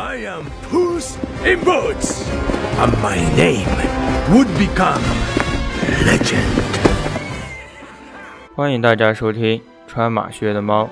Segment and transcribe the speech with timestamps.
[0.00, 2.24] I am Puss in Boots,
[2.78, 3.66] and my name
[4.30, 5.02] would become
[6.06, 6.38] legend.
[8.54, 10.88] 欢迎大家收听穿马靴的猫。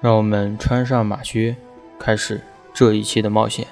[0.00, 1.56] 让我们穿上马靴，
[1.98, 2.40] 开始
[2.72, 3.66] 这一期的冒险。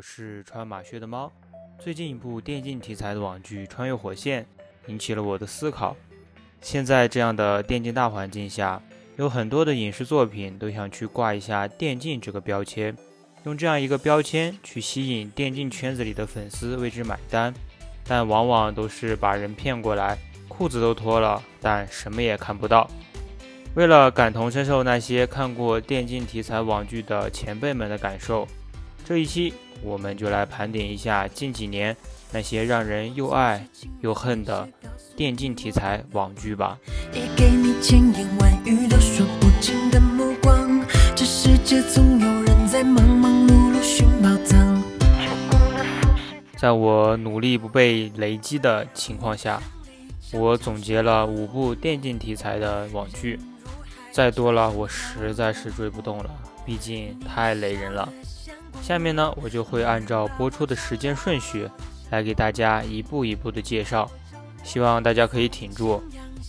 [0.00, 1.30] 我是穿马靴的猫。
[1.78, 4.42] 最近一部电竞题材的网剧《穿越火线》
[4.86, 5.94] 引起了我的思考。
[6.62, 8.82] 现在这样的电竞大环境下，
[9.18, 12.96] 有很多的影视作品都想去挂一下电竞这个标签。
[13.44, 17.52] 用这样一个标签去吸引电竞圈子里的粉丝为之买单，
[18.06, 20.16] 但往往都是把人骗过来，
[20.48, 22.90] 裤子都脱了，但什么也看不到。
[23.74, 28.48] 为了感同身受那些看过电竞题材网剧的前辈们的感受，
[29.04, 31.96] 这一期我们就来盘点一下近几年
[32.32, 33.66] 那些让人又爱
[34.00, 34.68] 又恨的
[35.16, 36.78] 电竞题材网剧吧。
[46.56, 49.62] 在我努力不被雷击的情况下，
[50.32, 53.40] 我总结了五部电竞题材的网剧，
[54.12, 56.30] 再多了我实在是追不动了，
[56.66, 58.06] 毕竟太雷人了。
[58.82, 61.68] 下面呢，我就会按照播出的时间顺序
[62.10, 64.10] 来给大家一步一步的介绍，
[64.64, 66.02] 希望大家可以挺住，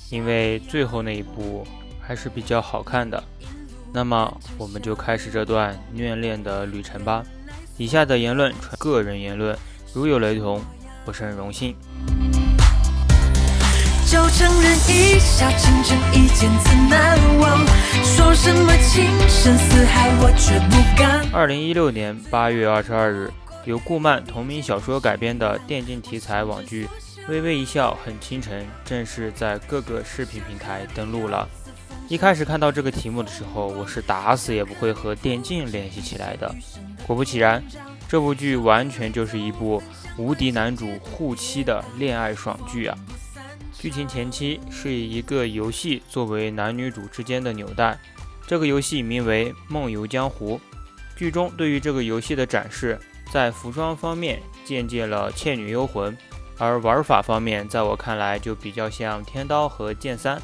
[0.09, 1.65] 因为最后那一部
[2.01, 3.23] 还是比较好看的。
[3.93, 7.23] 那么，我们就开始这段虐恋的旅程吧。
[7.77, 9.57] 以下的言论纯个人言论。
[9.93, 10.61] 如有雷同，
[11.03, 11.75] 不胜荣幸。
[21.33, 23.31] 二零一六年八月二十二日，
[23.63, 26.85] 由顾漫同名小说改编的电竞题材网剧
[27.29, 31.47] 《微微一笑很倾城》正式在各个视频平台登陆了。
[32.09, 36.53] 一开始看到这个题目的时候，我是打死也不会和电竞联系起来的。
[37.07, 37.63] 果不其然。
[38.09, 39.81] 这部剧完全就是一部
[40.17, 42.97] 无敌男主护妻的恋爱爽剧啊！
[43.81, 47.99] 剧情前期是以一个游戏作为男女主之间的纽带，
[48.45, 50.61] 这个游戏名为《梦游江湖》。
[51.17, 52.99] 剧中对于这个游戏的展示，
[53.33, 56.15] 在服装方面借鉴了《倩女幽魂》，
[56.59, 60.37] 而玩法方面，在我看来就比较像《天刀》和《剑三》。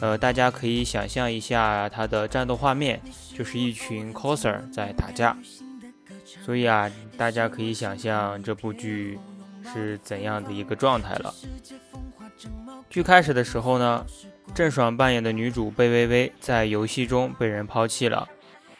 [0.00, 3.00] 呃，大家可以想象一下它的战斗画面，
[3.32, 5.38] 就是一群 coser 在打架。
[6.44, 9.20] 所以啊，大家可以想象这部剧
[9.72, 11.32] 是怎样的一个状态了。
[12.88, 14.04] 剧开始的时候呢，
[14.54, 18.26] 郑爽扮演的女主贝微微在游戏中被人抛弃了。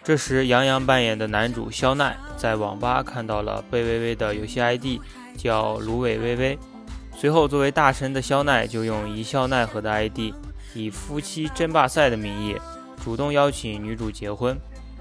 [0.02, 5.00] 这时，杨洋扮演的男主肖奈在网吧看到了贝微微的游戏 ID，
[5.36, 6.58] 叫芦苇微微。
[7.16, 10.32] 随后，作为大神的肖奈就用一笑奈何的 ID，
[10.74, 12.56] 以夫妻争霸赛的名义，
[13.02, 14.56] 主动邀请女主结婚。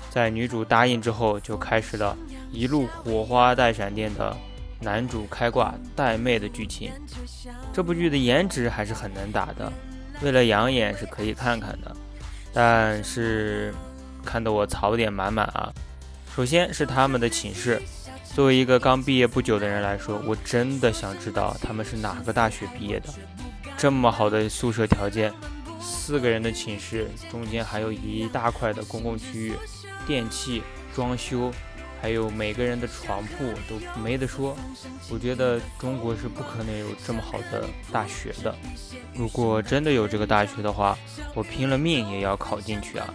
[0.09, 2.17] 在女主答应之后，就开始了。
[2.51, 4.35] 一路火花带闪电的
[4.85, 6.91] 男主开挂带妹的剧情，
[7.73, 9.73] 这部剧的颜值还是很能打的，
[10.21, 11.91] 为了养眼是可以看看的，
[12.53, 13.73] 但是
[14.23, 15.73] 看得我槽点满满啊！
[16.35, 17.81] 首先是他们的寝室，
[18.35, 23.09] 作为一个刚毕业不久的人来说，我真的想知道他们是哪个大学毕业的，
[23.75, 25.33] 这么好的宿舍条件，
[25.81, 29.53] 四个人的寝室中间还有一大块的公共区域，
[30.05, 30.61] 电器
[30.93, 31.51] 装修。
[32.01, 34.55] 还有每个人的床铺都没得说，
[35.09, 38.55] 我觉得中国是不可能有这么好的大学的。
[39.13, 40.97] 如果真的有这个大学的话，
[41.33, 43.13] 我拼了命也要考进去啊！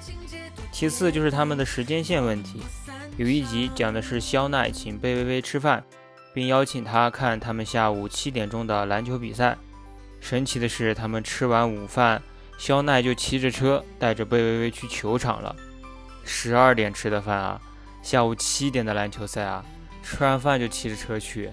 [0.72, 2.62] 其次就是他们的时间线问题，
[3.16, 5.84] 有一集讲的是肖奈请贝微微吃饭，
[6.32, 9.56] 并邀请他看他们下午七点钟的篮球比赛。
[10.20, 12.22] 神奇的是，他们吃完午饭，
[12.58, 15.54] 肖奈就骑着车带着贝微微去球场了。
[16.24, 17.60] 十二点吃的饭啊！
[18.02, 19.64] 下午七点的篮球赛啊，
[20.02, 21.52] 吃完饭就骑着车去，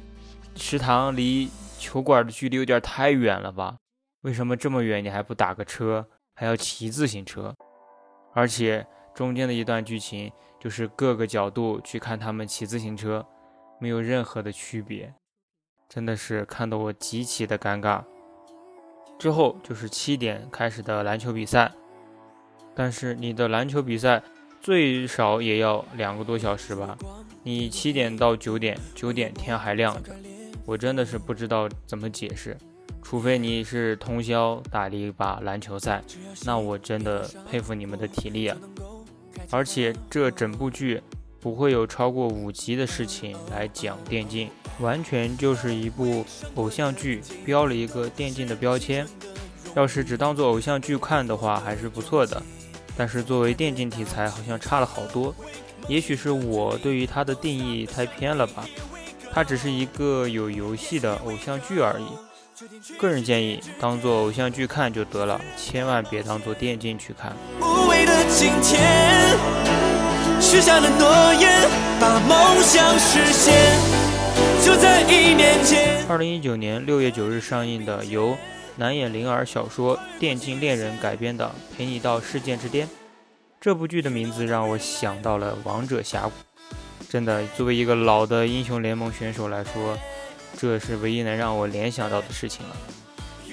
[0.56, 3.78] 食堂离球馆的距离有点太远了吧？
[4.22, 7.54] 为什么这么远你还不打个车，还要骑自行车？
[8.34, 13.26] 而且中间的一段剧情就是各个角度去看他们骑自行车，
[13.80, 15.14] 没有任何的区别，
[15.90, 18.04] 真的是看得我极其的尴尬。
[19.20, 21.72] 之后就是七点开始的篮球比赛，
[22.74, 24.24] 但是你的篮球比赛。
[24.68, 26.98] 最少也要两个多小时吧。
[27.42, 30.14] 你七点到九点，九点天还亮着，
[30.66, 32.58] 我真的是不知道怎么解释。
[33.02, 36.04] 除非你是通宵打了一把篮球赛，
[36.44, 38.58] 那我真的佩服你们的体力啊！
[39.52, 41.02] 而且这整部剧
[41.40, 44.50] 不会有超过五集的事情来讲电竞，
[44.82, 46.26] 完全就是一部
[46.56, 49.08] 偶像剧，标了一个电竞的标签。
[49.78, 52.44] 要是只当做偶像剧看的话，还是不错的。
[52.98, 55.34] 但是作为电竞题材，好像差了好多。
[55.88, 58.66] 也许是我对于它的定义太偏了吧？
[59.32, 62.98] 它只是一个有游戏的偶像剧而已。
[62.98, 67.32] 个人建议当做偶像剧看就得了，千万别当做电竞去看。
[67.62, 69.38] 无畏的今天，
[70.42, 73.54] 许下了诺言，把梦想实现。
[74.66, 78.36] 就在一年前，二零一九年六月九日上映的由
[78.80, 82.86] 南野灵儿小说《电竞恋人》改编的《陪你到世界之巅》。
[83.60, 86.30] 这部剧的名字让我想到了《王者峡谷》。
[87.10, 89.98] 真的，作为一个老的英雄联盟选手来说。
[90.56, 92.76] 这是唯一能让我联想到的事情了。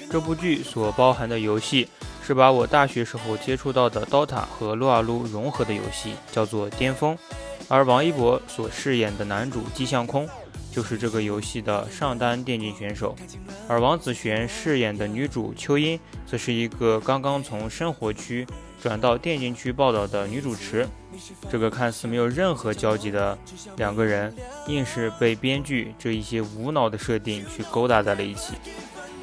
[0.09, 1.87] 这部剧所包含的游戏
[2.23, 7.17] 是把我大学时候接触到的 DOTA 和撸啊撸融合的游戏，叫做巅峰。
[7.67, 10.27] 而王一博所饰演的男主季向空
[10.75, 13.15] 就是这个游戏的上单电竞选手，
[13.65, 18.45] 而王子璇饰演的女主秋音则是一个刚刚从生活区
[18.83, 20.85] 转到电竞区报道的女主持。
[21.49, 23.37] 这个看似没有任何交集的
[23.77, 24.35] 两个人，
[24.67, 28.55] 硬是被编剧这一些无脑的设定去勾搭在了一起。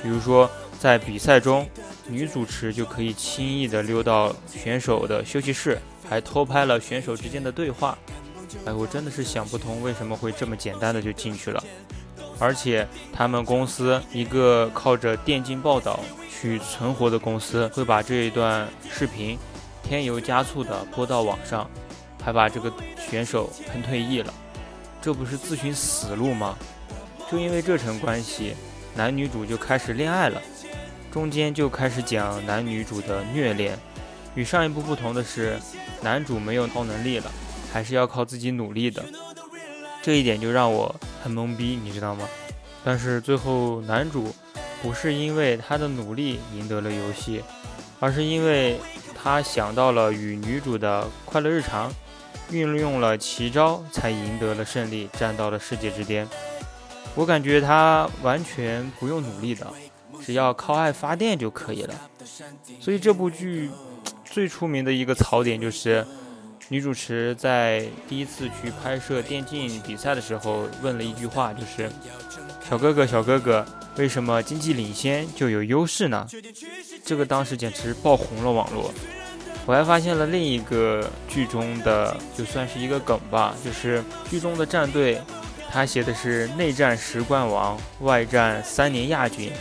[0.03, 0.51] 比如说，
[0.81, 1.69] 在比赛中，
[2.09, 5.79] 女主持就可以轻易的溜到选手的休息室，
[6.09, 7.99] 还偷拍了选手之间的对话。
[8.65, 11.63] 哎，我真的是想不通为什么会这么简单的就进去了。
[12.39, 16.01] 而且，他们公司一个靠着电竞报道
[16.31, 19.39] 去存活的公司，会把这一段视频
[19.83, 21.69] 添油加醋的播到网上。
[22.25, 24.33] 还把这个选手喷退役了，
[25.01, 26.57] 这不是自寻死路吗？
[27.29, 28.55] 就因为这层关系，
[28.95, 30.41] 男女主就开始恋爱了，
[31.11, 33.77] 中间就开始讲男女主的虐恋。
[34.37, 35.59] 与上一部不同的是，
[36.01, 37.29] 男主没有超能力了，
[37.73, 39.03] 还是要靠自己努力的。
[40.03, 42.29] 这一点就让我很懵逼，你知道吗？
[42.85, 44.35] 但是最后男主
[44.83, 47.43] 不是因为他的努力赢得了游戏，
[47.99, 48.79] 而是因为
[49.15, 51.93] 他想到了与女主的快乐日常。
[52.51, 56.29] 运用了奇招，才赢得了胜利，站到了世界之巅。
[57.15, 59.67] 我感觉他完全不用努力的，
[60.21, 61.95] 只要靠爱发电就可以了。
[62.79, 63.71] 所以这部剧
[64.23, 66.07] 最出名的一个槽点就是，
[66.73, 71.93] 女主持在第一次去拍摄电竞比赛的时候问了一句话，就是
[72.67, 73.63] “小哥哥，小哥哥，
[73.99, 76.27] 为什么经济领先就有优势呢？”
[77.05, 78.91] 这个当时简直爆红了网络。
[79.67, 85.21] 我还发现了另一个剧中的，就算是一个梗吧，就是剧中的战队，
[85.71, 89.53] 他写的是内战十冠王，外战三年亚军，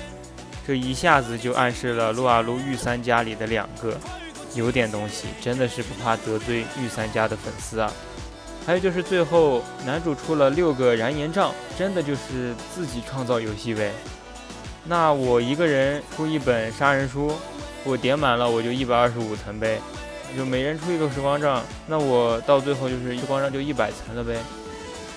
[0.65, 3.99] 这一下子就暗示了撸啊撸御三家里的两个，
[4.55, 7.91] 有点东西，真的是不怕得罪御三家的粉丝啊。
[8.65, 13.91] 还有就是最后男主出了六个燃岩杖，真的就是自己创造游戏呗？
[14.85, 17.31] 那我一个人出一本杀人书。
[17.83, 19.81] 我点满了，我就一百二十五层呗，
[20.37, 24.37] 就每人出一个时光杖，那我到最后就是时光杖就一百层了呗，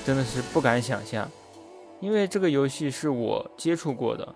[0.07, 1.31] 真的是不敢想象，
[2.01, 4.27] 因为这个游戏是我接触过的，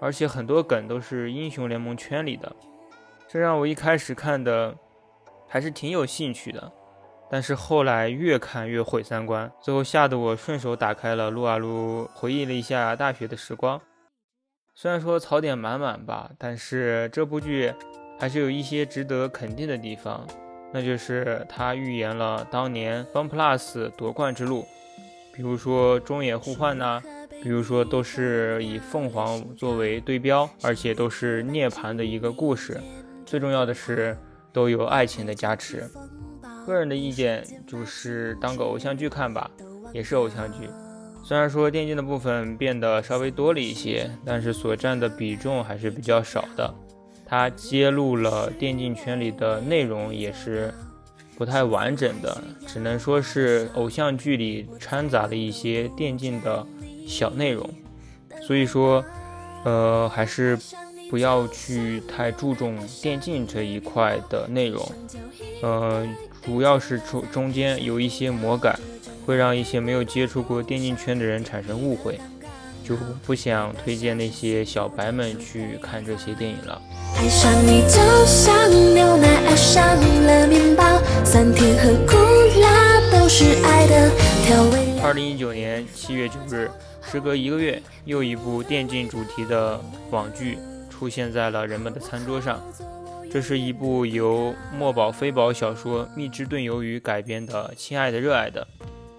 [0.00, 2.56] 而且很多梗都是英雄联盟圈里的，
[3.34, 4.72] 这让我一开始看的
[5.48, 6.72] 还是挺有兴趣的，
[7.28, 13.80] 但是后来越看越毁三观，最后吓得我顺手打开了撸啊撸，回忆了一下大学的时光。
[14.72, 17.74] 虽然说槽点满满吧，但是这部剧
[18.20, 20.24] 还是有一些值得肯定的地方，
[20.72, 24.64] 那就是它预言了当年 FunPlus 夺冠之路，
[25.34, 27.02] 比如说中野互换呐，
[27.42, 32.80] 比如说都是以凤凰作为对标，而且都是涅槃的一个故事，
[33.24, 34.16] 最重要的是
[34.52, 35.88] 都有爱情的加持。
[36.66, 39.50] 个人的意见就是当个偶像剧看吧，
[39.92, 40.68] 也是偶像剧。
[41.22, 46.74] 虽然说电竞的部分变得稍微多了一些，但是所占的比重还是比较少的。
[47.26, 50.72] 它揭露了电竞圈里的内容也是
[51.36, 56.66] 不太完整的，只能说是偶像剧里掺杂了一些电竞的
[57.06, 57.68] 小内容。
[58.42, 59.02] 所以说，
[59.64, 60.58] 呃，还是
[61.10, 64.86] 不要去太注重电竞这一块的内容。
[65.62, 66.06] 呃，
[66.44, 68.78] 主要是中中间有一些魔改。
[69.26, 72.20] 会让一些没有接触过电竞圈的人产生误会，
[72.86, 72.94] 就
[73.24, 76.78] 不想推荐那些小白们去看这些电影了。
[85.02, 86.70] 二零一九年七月九日
[87.00, 89.80] 时隔一个月，又一部电竞主题的
[90.10, 90.58] 网剧
[90.94, 92.62] 出现在了人们的餐桌上。
[93.30, 98.64] 这是一部由墨宝非宝小说《蜜汁炖鱿鱼》改编的《亲爱的热爱的》。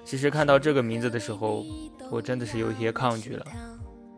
[0.05, 1.65] 其实看到这个名字的时候，
[2.09, 3.45] 我真的是有一些抗拒了，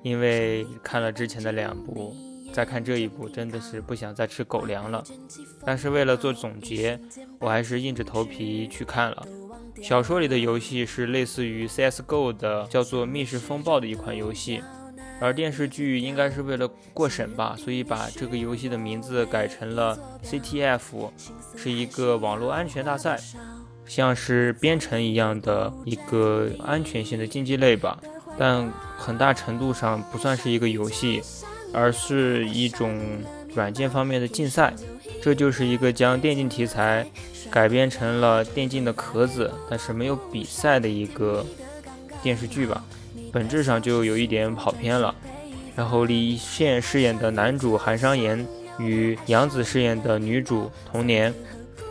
[0.04, 2.16] 因为看了之前的两部，
[2.54, 5.04] 再看这一部，真的是不想再吃狗粮了。
[5.66, 7.00] 但是为了做总结，
[7.40, 9.26] 我还是硬着头皮去看了。
[9.82, 14.62] 小说里的游戏是类似于 CS:GO 的，叫做《密室风暴》的一款游戏。
[15.20, 21.10] 而电视剧应该是为了过审吧，所以把这个游戏的名字改成了 CTF，
[21.56, 23.20] 是一个网络安全大赛，
[23.86, 28.00] 像是编程一样的一个安全性的竞技类吧。
[28.38, 31.24] 但很大程度上不算是一个游戏，
[31.74, 33.00] 而是一种
[33.56, 34.72] 软件方面的竞赛。
[35.20, 37.06] 这就是一个将电竞题材
[37.50, 41.44] 改编成了电竞的壳子，但是没有比赛的一个
[42.22, 42.86] 电视剧吧。
[43.32, 45.14] 本质上就有一点跑偏了。
[45.76, 48.46] 然后李现饰演的男主韩商言
[48.80, 51.34] 与杨紫饰演的女主童年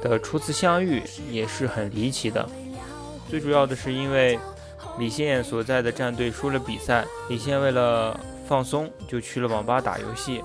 [0.03, 1.01] 的初次相遇
[1.31, 2.49] 也是很离奇的。
[3.31, 4.39] 最主要的是因为
[4.99, 10.43] 李现所在的战队输了比赛，李现为了放松就去了网吧打游戏，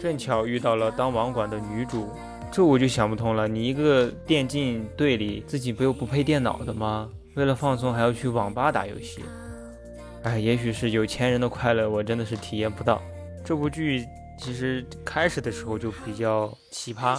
[0.00, 2.08] 正巧遇到了当网管的女主，
[2.50, 3.46] 这我就想不通了。
[3.46, 7.08] 你一个电竞队里自己不又不配电脑的吗？
[7.34, 9.22] 为了放松还要去网吧打游戏？
[10.28, 13.00] 哎，也许是有钱人的快乐，我真的是体验不到。
[13.42, 14.06] 这部剧
[14.38, 17.18] 其实开始的时候就比较奇葩，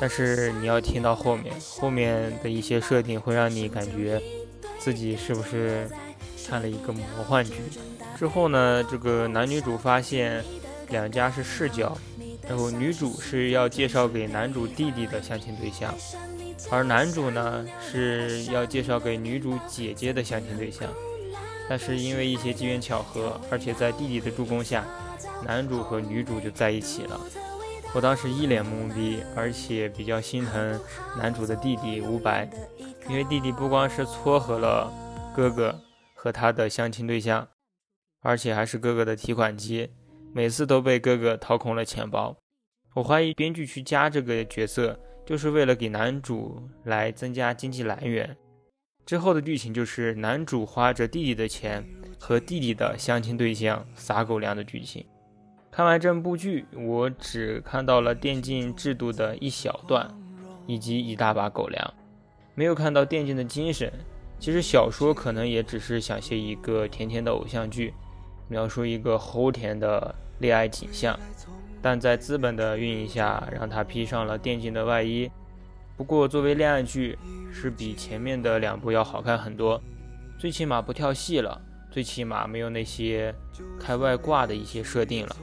[0.00, 4.20] 但是你要听到后面，后面的一些设定会让你感觉
[4.80, 5.88] 自己是不是
[6.48, 7.52] 看了一个魔幻剧。
[8.18, 10.42] 之后呢，这个男女主发现
[10.88, 11.96] 两家是世交，
[12.48, 15.94] 然后女主是要介绍给男主弟弟的相亲对象，
[16.72, 20.88] 而男主呢是要介绍给女主姐姐的相亲对象。
[21.68, 24.84] 但是因为一些机缘巧合，而且在弟弟的助攻下，
[25.44, 27.20] 男主和女主就在一起了。
[27.94, 30.80] 我当时一脸懵逼，而且比较心疼
[31.18, 32.48] 男主的弟弟吴白，
[33.08, 34.90] 因为弟弟不光是撮合了
[35.34, 35.78] 哥哥
[36.14, 37.46] 和他的相亲对象，
[38.22, 39.90] 而且还是哥哥的提款机，
[40.32, 42.36] 每次都被哥哥掏空了钱包。
[42.94, 48.36] 我怀疑编剧去加这个角色，就是为了给男主来增加经济来源。
[49.04, 51.84] 之后的剧情就是男主花着弟弟的钱
[52.18, 55.04] 和弟弟的相亲对象撒狗粮的剧情。
[55.70, 60.08] 看完这部剧，我只看到了电竞制度的一小段，
[60.66, 61.94] 以及一大把狗粮，
[62.54, 63.92] 没有看到电竞的精神。
[64.38, 67.94] 其实小说可能也只是想写一个甜甜的偶像剧，
[68.48, 71.18] 描述一个齁甜的恋爱景象，
[71.80, 75.30] 但在资本的运营下，让他披上了电竞的外衣。
[75.96, 77.16] 不过，作为恋爱剧，
[77.52, 79.80] 是比前面的两部要好看很多。
[80.38, 83.32] 最起码不跳戏了，最起码没有那些
[83.78, 85.36] 开外挂的一些设定了。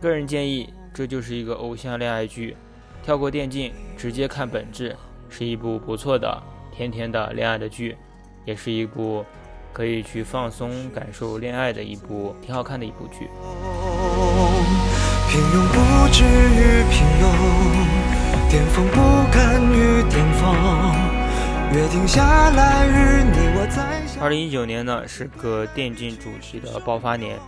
[0.00, 2.56] 个人建议，这就是一个偶像恋爱剧，
[3.04, 4.96] 跳过电竞，直接看本质，
[5.28, 7.96] 是一部不错的甜甜的恋爱的剧，
[8.44, 9.24] 也是一部
[9.72, 13.28] 可以去放松感受恋爱的一部挺好看的一部剧。
[15.30, 17.24] 平庸不至于平庸。
[18.50, 18.96] 巅峰不
[19.30, 19.57] 甘
[20.10, 20.54] 巅峰，
[21.74, 27.38] 约定下来日你我再二零一九年呢是个电竞主题的爆发年，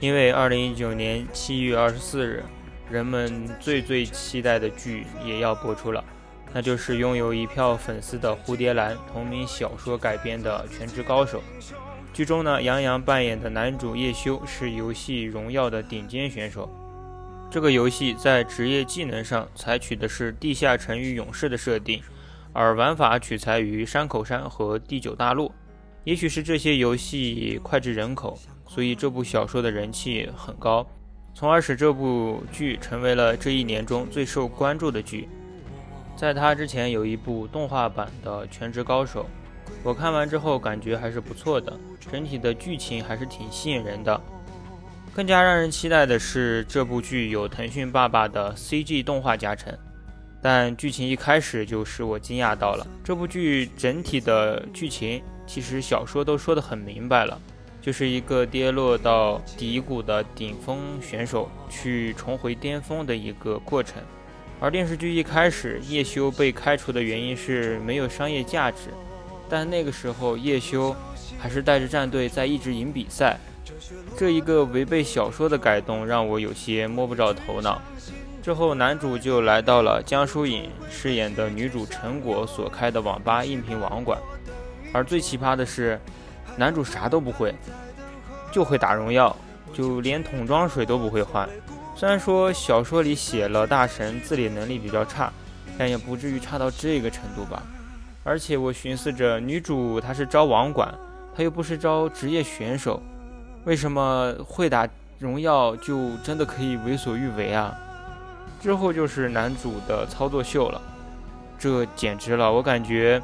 [0.00, 2.44] 因为二零一九年七月二十四日，
[2.90, 6.04] 人们最最期待的剧也要播出了，
[6.52, 11.38] 那就是拥有一票粉丝的蝴蝶兰同名小说改编的《全职高手》。
[12.12, 16.68] 剧中呢，杨洋扮演的男主叶修是游戏荣耀的顶尖选手。
[17.52, 22.02] 这个游戏在职业技能上采取的是地下城与勇士的设定，
[22.54, 25.52] 而玩法取材于山口山和第九大陆。
[26.04, 30.86] 也许是这些游戏脍炙人口，所以这部小说的人气很高，
[31.34, 35.28] 从而使这部剧成为了这一年中最受关注的剧。
[36.16, 39.26] 在它之前有一部动画版的《全职高手》，
[39.82, 41.78] 我看完之后感觉还是不错的，
[42.10, 44.18] 整体的剧情还是挺吸引人的。
[45.14, 49.70] 更加让人期待的是，这部剧有腾讯爸爸的 CG 动画加成，
[50.40, 52.86] 但剧情一开始就使我惊讶到了。
[53.04, 57.38] 这部剧整体的剧情其实小说都说得很明白了，
[57.82, 64.02] 就是一个跌落到低谷的顶峰选手去重回巅峰的一个过程。
[64.60, 68.88] 而电视剧一开始，叶修被开除的原因是没有商业价值，
[69.46, 70.96] 但那个时候叶修
[71.38, 73.38] 还是带着战队在一直赢比赛。
[74.16, 77.80] 这一个违背小说的改动让我有些摸不着头脑。
[78.42, 84.18] 之后，男主就来到了江疏影饰演的女主陈果所开的网吧应聘网管。
[84.92, 86.00] 而最奇葩的是，
[86.56, 87.54] 男主啥都不会，
[88.50, 89.34] 就会打荣耀，
[89.72, 91.48] 就连桶装水都不会换。
[91.94, 95.32] 虽然说小说里写了大神自理能力比较差，
[95.78, 97.62] 但也不至于差到这个程度吧。
[98.24, 100.92] 而且我寻思着，女主她是招网管，
[101.34, 103.00] 她又不是招职业选手，
[103.64, 104.88] 为什么会打
[105.18, 107.72] 荣耀就真的可以为所欲为啊？
[108.60, 110.80] 之后就是男主的操作秀了，
[111.58, 112.52] 这简直了！
[112.52, 113.22] 我感觉，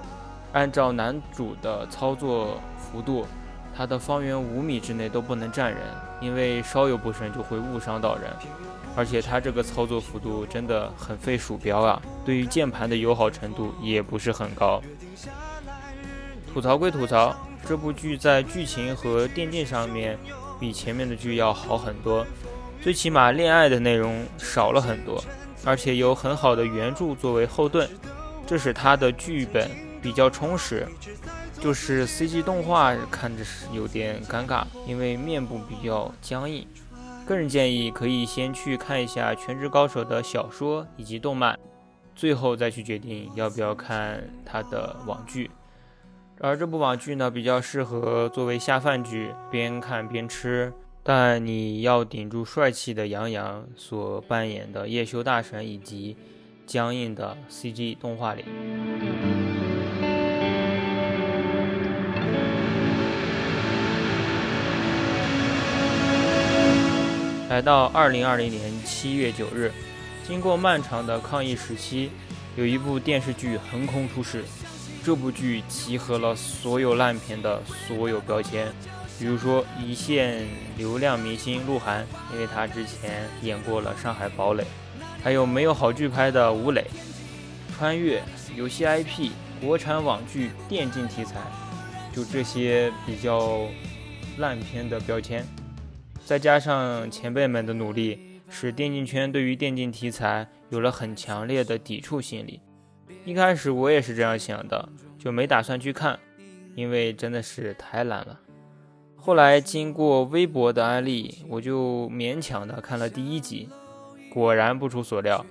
[0.52, 3.26] 按照男主的操作幅度，
[3.76, 5.80] 他的方圆五米之内都不能站人，
[6.20, 8.30] 因为稍有不慎就会误伤到人。
[8.96, 14.80] 而且他这个操作幅度真的很费鼠标啊，对于键盘的友好程度也不是很高。
[16.52, 17.36] 吐槽归吐槽，
[17.68, 20.18] 这部剧在剧情和电竞上面
[20.58, 22.26] 比前面的剧要好很多。
[22.80, 25.22] 最起码恋爱的内容少了很多，
[25.66, 27.86] 而且有很好的原著作为后盾，
[28.46, 29.70] 这使它的剧本
[30.00, 30.88] 比较充实。
[31.60, 36.66] 就是 CG 动画看着是有点尴尬，因为面部比较僵硬。
[37.26, 41.58] 个人建议可以先去看一下《全职高手》的小说以及动漫，
[42.14, 45.50] 最后再去决定要不要看它的网剧。
[46.40, 50.72] 而这部网剧呢，比较适合作为下饭剧，边看边吃。
[51.02, 56.16] 但你要顶住帅气的杨洋所扮演的叶修大神以及
[56.64, 58.44] 僵硬的 CG 动画里。
[67.48, 69.72] 来到二零二零年七月九日，
[70.24, 72.10] 经过漫长的抗疫时期，
[72.54, 74.44] 有一部电视剧横空出世。
[75.08, 78.70] 这部剧集合了所有烂片的所有标签。
[79.18, 80.46] 比如说一线
[80.76, 84.62] 流量明星鹿晗，因为他之前演过了《上海堡垒》，
[85.24, 86.84] 还有没有好剧拍的吴磊，
[87.74, 88.22] 穿越
[88.54, 89.30] 游戏 IP、
[89.62, 91.40] 国产网剧、电竞题材，
[92.12, 93.66] 就这些比较
[94.36, 95.42] 烂片的标签，
[96.26, 102.60] 再加上前辈们的努力，使电竞圈对于电竞题材有了很强烈的抵触心理。
[103.24, 104.88] 一开始我也是这样想的，
[105.18, 106.18] 就没打算去看，
[106.74, 108.40] 因为真的是太懒了。
[109.16, 113.68] 后来经过微博的安利，我就勉强的看了第一集。
[114.30, 115.44] 果然不出所料，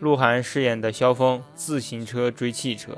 [0.00, 2.96] 鹿晗饰演的萧峰自行车追汽车，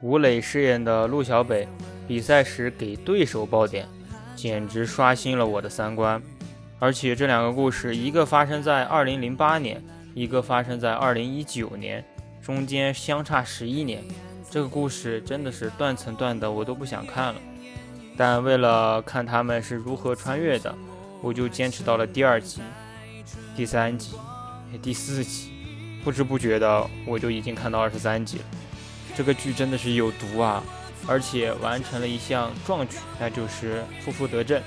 [0.00, 1.68] 吴磊饰演的陆小北
[2.08, 3.86] 比赛时给对手爆点，
[4.34, 6.22] 简直刷新了我的三观。
[6.78, 9.82] 而且这两个故事，一个发生在2008年，
[10.14, 12.04] 一个发生在2019年，
[12.44, 14.04] 中间相差十一年。
[14.50, 17.40] 这个故事真的是断层断的，我都不想看了。
[18.18, 20.72] 但为了看他们是如何穿越的，
[21.22, 22.60] 我就坚持到了第二集、
[23.56, 24.14] 第三集、
[24.82, 25.50] 第四集，
[26.04, 28.44] 不知不觉的我就已经看到二十三集了。
[29.16, 30.62] 这个剧真的是有毒啊！
[31.06, 34.62] 而且完成了一项壮举，那就是负负得正。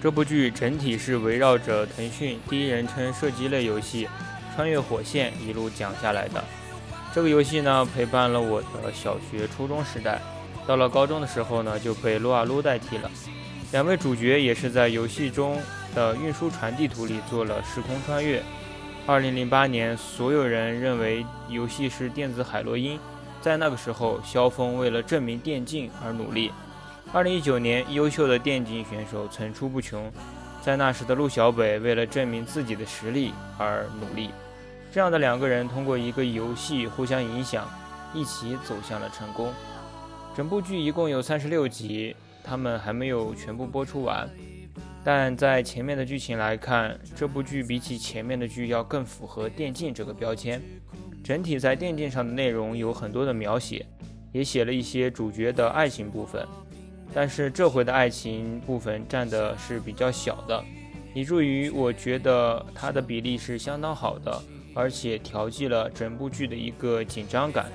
[0.00, 4.06] 这部剧整体是围绕着腾讯第一人称射击类游戏
[4.54, 6.42] 《穿越火线》一路讲下来的。
[7.16, 10.20] 这个游戏呢，陪伴了我的小学、初中时代。
[10.66, 13.10] 到了高中的时候呢，就被撸啊撸代替了。
[13.72, 15.58] 两位主角也是在游戏中
[15.94, 18.42] 的运输船地图里做了时空穿越。
[19.06, 23.00] 二零零八年，所有人认为游戏是电子海洛因，
[23.40, 26.52] 在那个时候，萧峰为了证明电竞而努力。
[27.14, 30.12] 二零一九年，优秀的电竞选手层出不穷，
[30.60, 34.28] 在那时的陆小北为了证明自己的实力而努力。
[34.96, 37.68] 这样的两个人通过一个游戏互相影响，
[38.14, 39.52] 一起走向了成功。
[40.34, 44.26] 整部剧一共有三十六集，他们还没有全部播出完。
[45.04, 50.62] 但在前面的剧情来看，这部剧比起前面的剧要更符合电竞这个标签。
[51.22, 53.84] 整体在电竞上的内容有很多的描写，
[54.32, 56.42] 也写了一些主角的爱情部分。
[57.12, 60.64] 但是这回的爱情部分占的是比较小的，
[61.12, 64.42] 以至于我觉得它的比例是相当好的，
[64.76, 67.66] 而且调剂了整部剧的一个紧张感。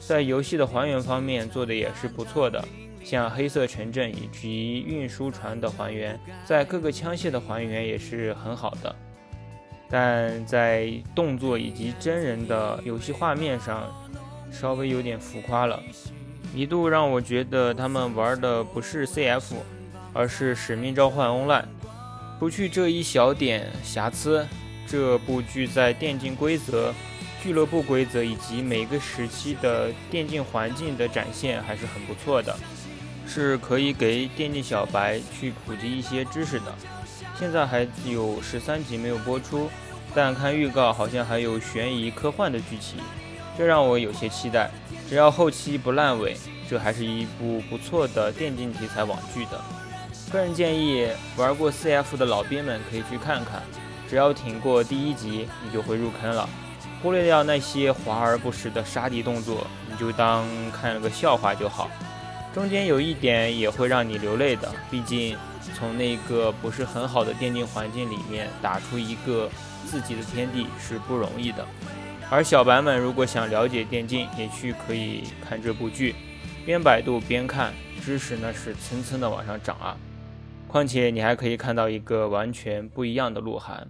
[0.00, 2.62] 在游戏的还原方面做的也是不错的，
[3.04, 8.94] 像黑色城镇以及运输船的还原，在各个枪械的还原也是很好的，
[9.88, 13.88] 但在动作以及真人的游戏画面上，
[14.50, 15.80] 稍微有点浮夸了，
[16.52, 19.54] 一度让我觉得他们玩的不是 CF，
[20.12, 21.64] 而是使命召唤 Online。
[22.40, 24.44] 除去这一小点瑕疵，
[24.86, 26.92] 这部剧在电竞规则。
[27.42, 32.56] 俱乐部规则以及每个时期的电竞环境的展现还是很不错的，
[33.26, 36.72] 是可以给电竞小白去普及一些知识的。
[37.36, 39.68] 现在还有十三集没有播出，
[40.14, 43.00] 但看预告好像还有悬疑科幻的剧情，
[43.58, 44.70] 这让我有些期待。
[45.08, 46.36] 只要后期不烂尾，
[46.70, 49.60] 这还是一部不错的电竞题材网剧的。
[50.30, 53.60] 个人建议，玩过 CF 的老兵们可以去看看，
[54.12, 56.46] 只要挺过第一集，你就会入坑了。
[57.00, 61.90] 忽略掉那些华而不实的杀敌动作，你就当看了个笑话就好。
[62.52, 65.34] 中间有一点也会让你流泪的，毕竟
[65.74, 69.50] 从那个不是很好的电竞环境里面打出一个
[69.86, 71.66] 自己的天地是不容易的。
[72.28, 76.14] 而小白们如果想了解电竞，也去可以看这部剧，
[76.66, 77.72] 边百度边看，
[78.04, 79.96] 知识呢是蹭蹭的往上涨啊。
[80.68, 83.88] 况且你还可以看到一个完全不一样的鹿晗，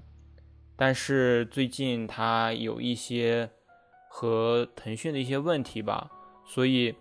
[0.85, 3.49] 但是最近它有一些
[4.09, 6.11] 和腾讯的一些问题吧，
[6.45, 6.93] 所以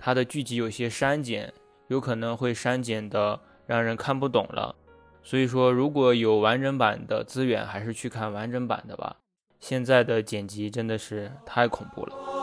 [0.00, 1.52] 它的剧集有些删减，
[1.86, 3.38] 有可能会删减的
[3.68, 4.74] 让人看不懂了。
[5.22, 9.18] 所以说，如果有完整版的资源，还是去看完整版的吧。
[9.60, 12.39] 现在的剪辑真的是太恐怖了。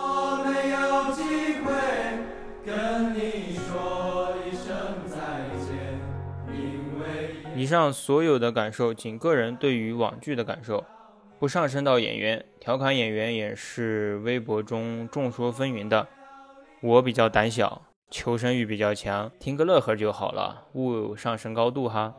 [7.57, 10.85] 以上所有的感受仅个人对于网剧的感受，
[11.39, 12.45] 不上升到演员。
[12.59, 16.07] 调侃演员也是微博中众说纷纭的。
[16.81, 22.13] 我比较胆小，求生欲比较强，听个乐呵就好了，勿上升高度哈。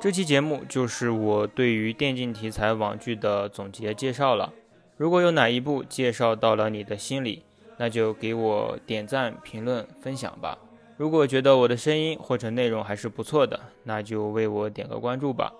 [0.00, 4.52] 这期节目就是我对于电竞题材网剧的总结介绍了。
[4.96, 7.42] 如果有哪一部介绍到了你的心里，
[7.76, 10.58] 那就给我点赞、评论、分享吧。
[10.96, 15.52] 如果觉得我的声音或者内容还是不错的，那就为我点个关注吧。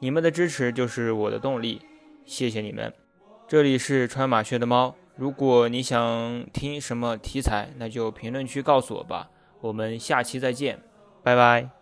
[0.00, 1.80] 你们的支持就是我的动力，
[2.24, 2.92] 谢谢你们。
[3.46, 4.94] 这里是穿马靴的猫。
[5.16, 9.30] 如果你想听什么题材，那就评论区告诉我吧。
[9.60, 10.80] 我们下期再见，
[11.22, 11.81] 拜拜。